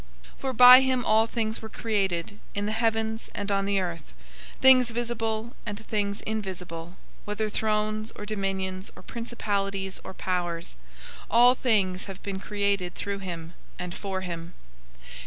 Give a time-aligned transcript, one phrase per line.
[0.37, 4.13] 001:016 For by him all things were created, in the heavens and on the earth,
[4.59, 10.75] things visible and things invisible, whether thrones or dominions or principalities or powers;
[11.29, 14.55] all things have been created through him, and for him.